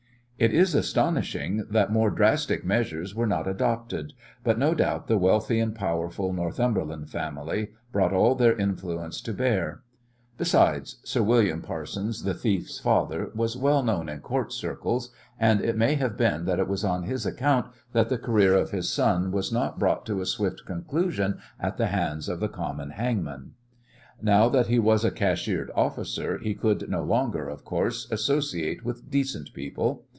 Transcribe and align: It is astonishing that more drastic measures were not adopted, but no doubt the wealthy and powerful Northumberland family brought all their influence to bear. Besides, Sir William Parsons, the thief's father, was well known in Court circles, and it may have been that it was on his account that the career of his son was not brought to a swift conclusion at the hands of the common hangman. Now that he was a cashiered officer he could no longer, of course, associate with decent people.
It 0.41 0.55
is 0.55 0.73
astonishing 0.73 1.65
that 1.69 1.91
more 1.91 2.09
drastic 2.09 2.65
measures 2.65 3.13
were 3.13 3.27
not 3.27 3.47
adopted, 3.47 4.13
but 4.43 4.57
no 4.57 4.73
doubt 4.73 5.05
the 5.05 5.19
wealthy 5.19 5.59
and 5.59 5.75
powerful 5.75 6.33
Northumberland 6.33 7.11
family 7.11 7.69
brought 7.91 8.11
all 8.11 8.33
their 8.33 8.57
influence 8.57 9.21
to 9.21 9.33
bear. 9.33 9.83
Besides, 10.39 10.95
Sir 11.03 11.21
William 11.21 11.61
Parsons, 11.61 12.23
the 12.23 12.33
thief's 12.33 12.79
father, 12.79 13.29
was 13.35 13.55
well 13.55 13.83
known 13.83 14.09
in 14.09 14.19
Court 14.21 14.51
circles, 14.51 15.11
and 15.39 15.61
it 15.61 15.77
may 15.77 15.93
have 15.93 16.17
been 16.17 16.45
that 16.45 16.57
it 16.57 16.67
was 16.67 16.83
on 16.83 17.03
his 17.03 17.23
account 17.23 17.67
that 17.93 18.09
the 18.09 18.17
career 18.17 18.55
of 18.55 18.71
his 18.71 18.89
son 18.91 19.31
was 19.31 19.51
not 19.51 19.77
brought 19.77 20.07
to 20.07 20.21
a 20.21 20.25
swift 20.25 20.63
conclusion 20.65 21.37
at 21.59 21.77
the 21.77 21.85
hands 21.85 22.27
of 22.27 22.39
the 22.39 22.49
common 22.49 22.89
hangman. 22.89 23.51
Now 24.19 24.49
that 24.49 24.65
he 24.65 24.79
was 24.79 25.05
a 25.05 25.11
cashiered 25.11 25.69
officer 25.75 26.39
he 26.39 26.55
could 26.55 26.89
no 26.89 27.03
longer, 27.03 27.47
of 27.47 27.63
course, 27.63 28.09
associate 28.11 28.83
with 28.83 29.11
decent 29.11 29.53
people. 29.53 30.07